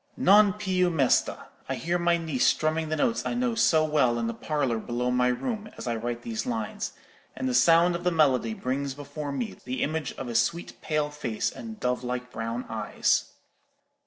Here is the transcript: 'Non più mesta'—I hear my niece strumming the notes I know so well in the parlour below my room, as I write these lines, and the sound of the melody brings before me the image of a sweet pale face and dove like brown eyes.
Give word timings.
'Non 0.17 0.53
più 0.53 0.89
mesta'—I 0.91 1.75
hear 1.75 1.99
my 1.99 2.17
niece 2.17 2.47
strumming 2.47 2.89
the 2.89 2.95
notes 2.95 3.23
I 3.23 3.35
know 3.35 3.53
so 3.53 3.85
well 3.85 4.17
in 4.17 4.25
the 4.25 4.33
parlour 4.33 4.79
below 4.79 5.11
my 5.11 5.27
room, 5.27 5.69
as 5.77 5.85
I 5.85 5.95
write 5.95 6.23
these 6.23 6.47
lines, 6.47 6.93
and 7.35 7.47
the 7.47 7.53
sound 7.53 7.93
of 7.95 8.03
the 8.03 8.09
melody 8.09 8.55
brings 8.55 8.95
before 8.95 9.31
me 9.31 9.57
the 9.63 9.83
image 9.83 10.13
of 10.13 10.27
a 10.27 10.33
sweet 10.33 10.81
pale 10.81 11.11
face 11.11 11.51
and 11.51 11.79
dove 11.79 12.03
like 12.03 12.31
brown 12.31 12.65
eyes. 12.67 13.25